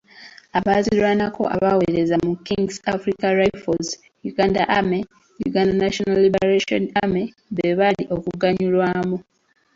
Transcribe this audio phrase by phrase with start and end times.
[0.57, 3.89] Abaazirwanako abaaweereza mu Kings Africa Rifles,
[4.31, 4.99] Uganda Army,
[5.47, 9.17] Uganda National Liberation Army, be baali okuganyulwamu.